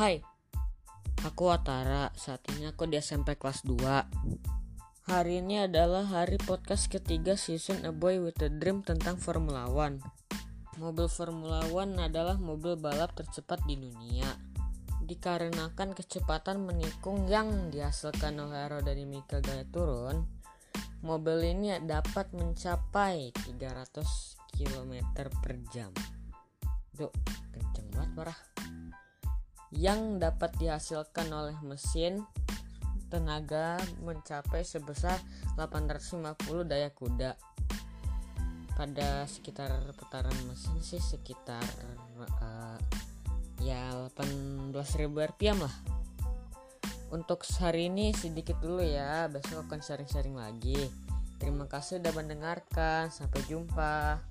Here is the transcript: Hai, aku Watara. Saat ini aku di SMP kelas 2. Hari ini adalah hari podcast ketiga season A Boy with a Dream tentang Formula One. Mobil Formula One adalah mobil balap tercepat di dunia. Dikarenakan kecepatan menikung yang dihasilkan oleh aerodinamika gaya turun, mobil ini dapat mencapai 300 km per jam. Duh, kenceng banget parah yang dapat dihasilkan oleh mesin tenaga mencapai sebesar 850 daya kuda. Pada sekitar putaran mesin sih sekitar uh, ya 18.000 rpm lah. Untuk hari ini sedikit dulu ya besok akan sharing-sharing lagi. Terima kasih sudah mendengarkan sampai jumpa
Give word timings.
Hai, 0.00 0.16
aku 1.28 1.52
Watara. 1.52 2.08
Saat 2.16 2.48
ini 2.56 2.72
aku 2.72 2.88
di 2.88 2.96
SMP 2.96 3.36
kelas 3.36 3.68
2. 3.68 5.12
Hari 5.12 5.44
ini 5.44 5.68
adalah 5.68 6.08
hari 6.08 6.40
podcast 6.40 6.88
ketiga 6.88 7.36
season 7.36 7.84
A 7.84 7.92
Boy 7.92 8.16
with 8.16 8.40
a 8.40 8.48
Dream 8.48 8.80
tentang 8.80 9.20
Formula 9.20 9.68
One. 9.68 10.00
Mobil 10.80 11.04
Formula 11.04 11.68
One 11.68 12.00
adalah 12.00 12.40
mobil 12.40 12.80
balap 12.80 13.12
tercepat 13.12 13.60
di 13.68 13.76
dunia. 13.76 14.40
Dikarenakan 15.04 15.92
kecepatan 15.92 16.64
menikung 16.64 17.28
yang 17.28 17.68
dihasilkan 17.68 18.40
oleh 18.40 18.56
aerodinamika 18.56 19.44
gaya 19.44 19.68
turun, 19.68 20.24
mobil 21.04 21.44
ini 21.44 21.76
dapat 21.84 22.32
mencapai 22.32 23.36
300 23.36 24.00
km 24.56 24.92
per 25.44 25.60
jam. 25.68 25.92
Duh, 26.96 27.12
kenceng 27.52 27.92
banget 27.92 28.10
parah 28.16 28.49
yang 29.70 30.18
dapat 30.18 30.50
dihasilkan 30.58 31.30
oleh 31.30 31.54
mesin 31.62 32.26
tenaga 33.10 33.78
mencapai 34.02 34.62
sebesar 34.62 35.18
850 35.58 36.30
daya 36.66 36.90
kuda. 36.94 37.34
Pada 38.78 39.28
sekitar 39.28 39.70
putaran 39.98 40.32
mesin 40.48 40.78
sih 40.80 41.02
sekitar 41.02 41.62
uh, 42.40 42.78
ya 43.60 43.92
18.000 44.16 44.72
rpm 45.10 45.58
lah. 45.60 45.76
Untuk 47.10 47.42
hari 47.58 47.90
ini 47.90 48.14
sedikit 48.14 48.62
dulu 48.62 48.80
ya 48.86 49.26
besok 49.26 49.66
akan 49.66 49.82
sharing-sharing 49.82 50.38
lagi. 50.38 50.78
Terima 51.42 51.66
kasih 51.66 51.98
sudah 51.98 52.14
mendengarkan 52.14 53.10
sampai 53.10 53.42
jumpa 53.50 54.22